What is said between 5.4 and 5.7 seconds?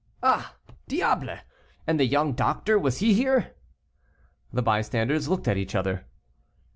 at